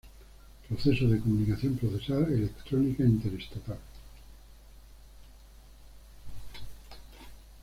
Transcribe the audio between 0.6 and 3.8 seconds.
Proceso de comunicación procesal electrónica interestatal.